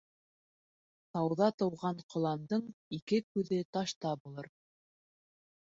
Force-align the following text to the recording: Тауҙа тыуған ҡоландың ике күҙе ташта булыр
Тауҙа 1.17 1.49
тыуған 1.59 2.01
ҡоландың 2.15 2.65
ике 3.01 3.23
күҙе 3.29 3.63
ташта 3.79 4.15
булыр 4.25 4.51